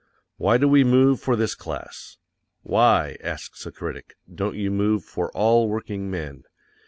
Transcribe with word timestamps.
Why 0.37 0.57
do 0.57 0.67
we 0.67 0.83
move 0.83 1.19
for 1.19 1.35
this 1.35 1.53
class? 1.53 2.17
"Why," 2.63 3.17
asks 3.23 3.67
a 3.67 3.71
critic, 3.71 4.17
"_don't 4.33 4.57
you 4.57 4.71
move 4.71 5.05
FOR 5.05 5.29
ALL 5.33 5.69
WORKINGMEN?" 5.69 6.45